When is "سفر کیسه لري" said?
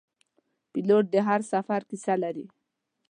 1.51-2.45